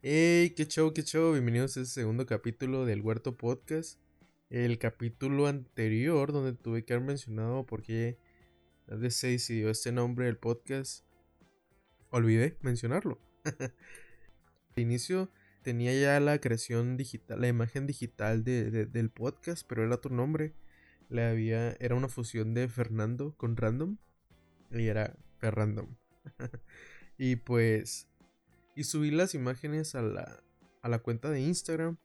[0.00, 1.32] Hey, qué show, qué show.
[1.32, 3.98] Bienvenidos a este segundo capítulo del Huerto Podcast.
[4.48, 8.16] El capítulo anterior, donde tuve que haber mencionado por qué
[9.10, 11.04] se decidió este nombre del podcast,
[12.10, 13.20] olvidé mencionarlo.
[14.76, 15.32] Al inicio
[15.62, 20.54] tenía ya la creación digital, la imagen digital del podcast, pero era otro nombre.
[21.08, 23.96] Le había, era una fusión de Fernando con Random
[24.70, 25.96] y era Ferrandom.
[27.18, 28.06] y pues,
[28.78, 30.40] y subí las imágenes a la,
[30.82, 31.96] a la cuenta de Instagram.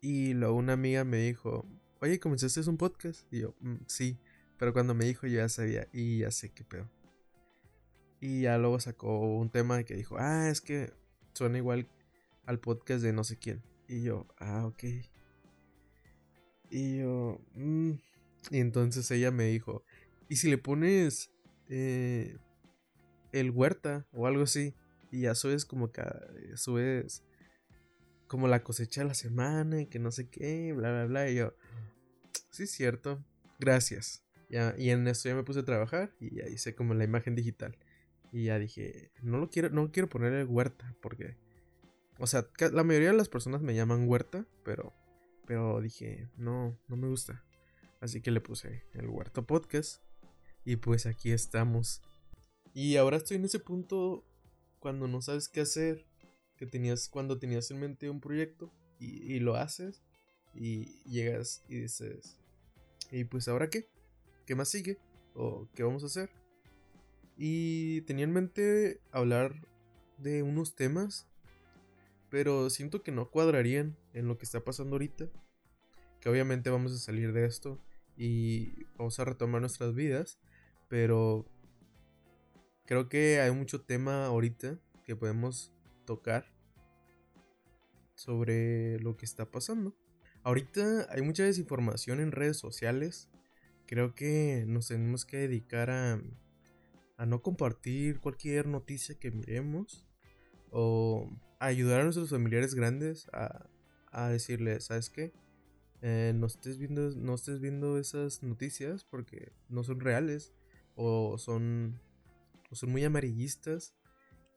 [0.00, 1.64] Y luego una amiga me dijo,
[2.00, 3.32] oye, ¿comenzaste un podcast?
[3.32, 4.18] Y yo, mm, sí,
[4.58, 6.90] pero cuando me dijo yo ya sabía y ya sé qué pedo.
[8.18, 10.92] Y ya luego sacó un tema que dijo, ah, es que
[11.32, 11.88] suena igual
[12.44, 13.62] al podcast de no sé quién.
[13.86, 14.82] Y yo, ah, ok.
[16.70, 17.92] Y yo, mmm.
[18.50, 19.84] y entonces ella me dijo,
[20.28, 21.30] ¿y si le pones
[21.68, 22.36] eh,
[23.30, 24.74] el huerta o algo así?
[25.12, 26.02] Y ya subes como que
[26.56, 27.22] subes
[28.26, 31.30] como la cosecha de la semana y que no sé qué, bla, bla, bla.
[31.30, 31.54] Y yo,
[32.50, 33.24] sí, es cierto,
[33.60, 34.24] gracias.
[34.48, 37.36] Ya, y en eso ya me puse a trabajar y ya hice como la imagen
[37.36, 37.78] digital.
[38.32, 41.36] Y ya dije, no lo quiero, no quiero poner el huerta porque
[42.22, 44.92] o sea, la mayoría de las personas me llaman huerta, pero,
[45.44, 47.44] pero dije, no, no me gusta.
[48.00, 50.00] Así que le puse el huerto podcast.
[50.64, 52.00] Y pues aquí estamos.
[52.74, 54.24] Y ahora estoy en ese punto
[54.82, 56.04] cuando no sabes qué hacer.
[56.58, 60.02] Que tenías, cuando tenías en mente un proyecto y, y lo haces.
[60.54, 62.36] Y llegas y dices,
[63.10, 63.88] ¿y pues ahora qué?
[64.44, 64.98] ¿Qué más sigue?
[65.34, 66.28] ¿O qué vamos a hacer?
[67.38, 69.66] Y tenía en mente hablar
[70.18, 71.26] de unos temas
[72.32, 75.28] pero siento que no cuadrarían en lo que está pasando ahorita.
[76.18, 77.78] Que obviamente vamos a salir de esto
[78.16, 80.38] y vamos a retomar nuestras vidas.
[80.88, 81.44] Pero
[82.92, 85.72] creo que hay mucho tema ahorita que podemos
[86.04, 86.44] tocar
[88.14, 89.96] sobre lo que está pasando.
[90.42, 93.30] Ahorita hay mucha desinformación en redes sociales.
[93.86, 96.20] Creo que nos tenemos que dedicar a,
[97.16, 100.04] a no compartir cualquier noticia que miremos.
[100.70, 101.30] O
[101.60, 103.70] ayudar a nuestros familiares grandes a,
[104.10, 105.32] a decirles, ¿sabes qué?
[106.02, 110.52] Eh, no, estés viendo, no estés viendo esas noticias porque no son reales
[110.94, 111.98] o son,
[112.72, 113.94] o son muy amarillistas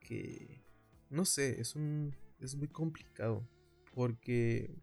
[0.00, 0.62] que
[1.10, 3.48] no sé, es un es muy complicado
[3.94, 4.74] porque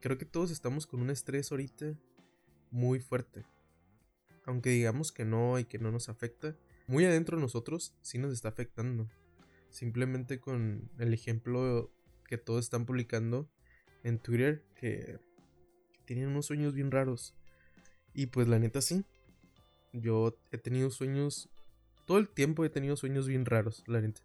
[0.00, 1.98] creo que todos estamos con un estrés ahorita
[2.70, 3.44] muy fuerte.
[4.44, 6.56] Aunque digamos que no y que no nos afecta,
[6.86, 9.08] muy adentro de nosotros sí nos está afectando.
[9.70, 11.90] Simplemente con el ejemplo
[12.24, 13.48] que todos están publicando
[14.04, 15.18] en Twitter que,
[16.04, 17.34] tienen unos sueños bien raros.
[18.14, 19.04] Y pues la neta sí.
[19.92, 21.50] Yo he tenido sueños.
[22.06, 24.22] Todo el tiempo he tenido sueños bien raros, la neta.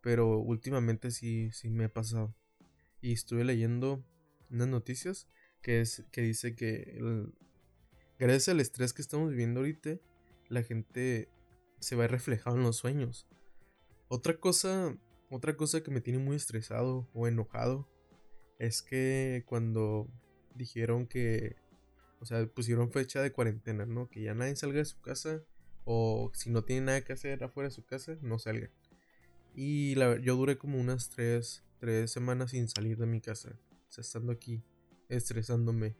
[0.00, 2.34] Pero últimamente sí, sí me ha pasado.
[3.00, 4.02] Y estuve leyendo
[4.50, 5.28] unas noticias
[5.62, 7.00] que, es, que dice que
[8.18, 9.98] gracias al estrés que estamos viviendo ahorita,
[10.48, 11.28] la gente
[11.80, 13.28] se va reflejado en los sueños.
[14.08, 14.96] Otra cosa,
[15.30, 17.86] otra cosa que me tiene muy estresado o enojado
[18.58, 20.08] es que cuando
[20.54, 21.56] dijeron que,
[22.20, 24.08] o sea, pusieron fecha de cuarentena, ¿no?
[24.08, 25.42] Que ya nadie salga de su casa
[25.90, 28.70] o si no tiene nada que hacer afuera de su casa, no salga.
[29.54, 34.02] Y yo duré como unas tres, tres semanas sin salir de mi casa, o sea,
[34.02, 34.62] estando aquí,
[35.08, 35.96] estresándome.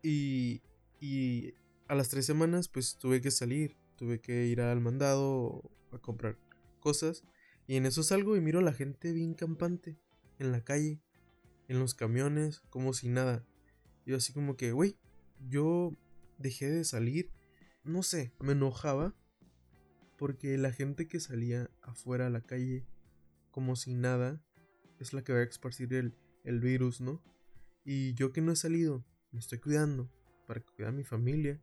[0.00, 0.62] Y,
[1.00, 1.54] y
[1.88, 6.38] a las tres semanas pues tuve que salir, tuve que ir al mandado a comprar
[6.78, 7.24] cosas.
[7.66, 9.98] Y en eso salgo y miro a la gente bien campante.
[10.38, 11.00] En la calle.
[11.66, 12.60] En los camiones.
[12.70, 13.44] Como si nada.
[14.06, 14.96] Yo así como que, güey.
[15.48, 15.92] Yo
[16.38, 17.30] dejé de salir.
[17.84, 18.32] No sé.
[18.40, 19.14] Me enojaba.
[20.16, 22.84] Porque la gente que salía afuera a la calle.
[23.50, 24.42] Como si nada.
[24.98, 26.14] Es la que va a esparcir el,
[26.44, 27.22] el virus, ¿no?
[27.84, 29.04] Y yo que no he salido.
[29.30, 30.10] Me estoy cuidando.
[30.46, 31.60] Para cuidar a mi familia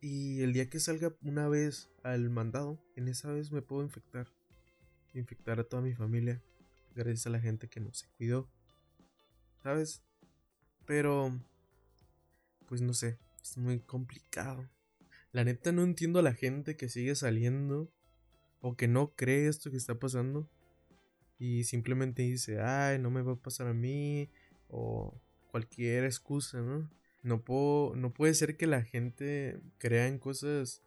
[0.00, 4.28] y el día que salga una vez al mandado, en esa vez me puedo infectar.
[5.12, 6.42] Infectar a toda mi familia.
[6.94, 8.48] Gracias a la gente que no se cuidó.
[9.62, 10.02] ¿Sabes?
[10.86, 11.36] Pero...
[12.68, 13.18] Pues no sé.
[13.42, 14.68] Es muy complicado.
[15.32, 17.90] La neta no entiendo a la gente que sigue saliendo.
[18.60, 20.48] O que no cree esto que está pasando.
[21.38, 24.30] Y simplemente dice, ay, no me va a pasar a mí.
[24.68, 25.20] O
[25.50, 26.90] cualquier excusa, ¿no?
[27.22, 30.82] No, puedo, no puede ser que la gente crea en cosas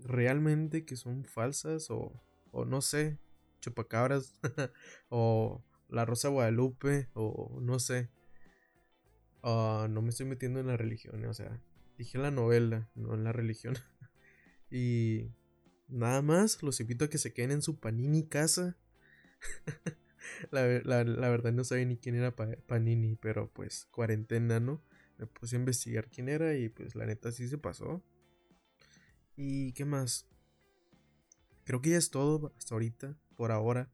[0.00, 2.12] realmente que son falsas o,
[2.50, 3.18] o no sé,
[3.60, 4.40] chupacabras
[5.08, 8.08] o la Rosa Guadalupe o no sé.
[9.42, 11.60] Ah, no me estoy metiendo en la religión, o sea,
[12.02, 13.76] dije la novela, no en la religión.
[14.70, 15.30] y
[15.88, 18.76] nada más, los invito a que se queden en su panini casa.
[20.50, 24.82] la, verdad no sabía ni quién era Panini, pero pues cuarentena, ¿no?
[25.18, 28.02] Me puse a investigar quién era y pues la neta sí se pasó.
[29.36, 30.26] ¿Y qué más?
[31.64, 33.92] Creo que ya es todo hasta ahorita, por ahora.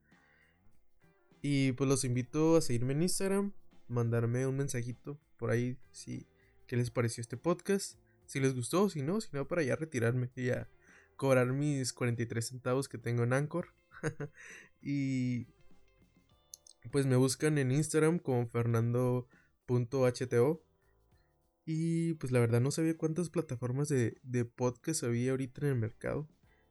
[1.42, 3.52] Y pues los invito a seguirme en Instagram,
[3.86, 6.26] mandarme un mensajito por ahí si
[6.68, 10.30] qué les pareció este podcast, si les gustó, si no, si no para ya retirarme
[10.36, 10.68] y ya
[11.16, 13.74] cobrar mis 43 centavos que tengo en Anchor.
[14.80, 15.48] y
[16.92, 19.26] pues me buscan en Instagram como fernando.hto.
[21.64, 25.74] Y pues la verdad no sabía cuántas plataformas de, de podcast había ahorita en el
[25.74, 26.28] mercado.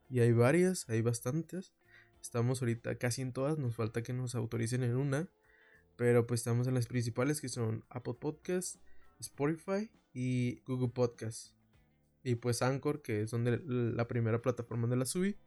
[0.09, 1.73] Y hay varias, hay bastantes.
[2.21, 5.27] Estamos ahorita casi en todas, nos falta que nos autoricen en una.
[5.97, 8.79] Pero pues estamos en las principales que son Apple Podcasts,
[9.19, 11.55] Spotify y Google Podcasts.
[12.23, 15.37] Y pues Anchor, que es donde la primera plataforma donde la subí.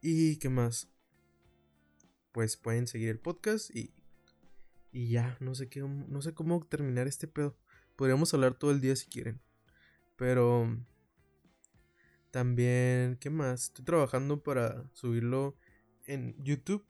[0.00, 0.90] ¿Y qué más?
[2.32, 3.94] Pues pueden seguir el podcast y,
[4.90, 7.56] y ya, no sé qué, no sé cómo terminar este pedo.
[7.96, 9.40] Podríamos hablar todo el día si quieren.
[10.16, 10.76] Pero
[12.32, 13.64] también, ¿qué más?
[13.64, 15.56] Estoy trabajando para subirlo
[16.06, 16.84] en YouTube.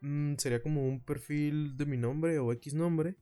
[0.00, 3.16] Mm, sería como un perfil de mi nombre o X nombre.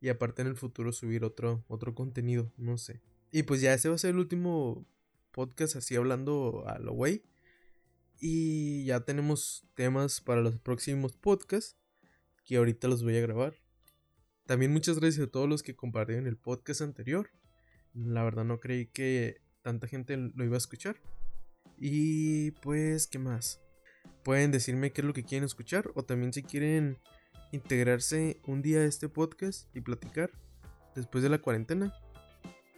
[0.00, 3.00] Y aparte en el futuro subir otro, otro contenido, no sé.
[3.30, 4.86] Y pues ya ese va a ser el último
[5.32, 7.24] podcast así hablando a lo güey.
[8.20, 11.76] Y ya tenemos temas para los próximos podcasts
[12.44, 13.54] que ahorita los voy a grabar.
[14.46, 17.30] También muchas gracias a todos los que compartieron el podcast anterior.
[17.92, 20.96] La verdad no creí que tanta gente lo iba a escuchar.
[21.76, 23.60] Y pues, ¿qué más?
[24.24, 26.98] Pueden decirme qué es lo que quieren escuchar o también si quieren
[27.52, 30.30] integrarse un día a este podcast y platicar
[30.94, 31.94] después de la cuarentena.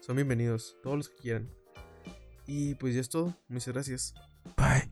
[0.01, 1.51] Son bienvenidos, todos los que quieran.
[2.47, 3.37] Y pues ya es todo.
[3.49, 4.15] Muchas gracias.
[4.57, 4.90] Bye.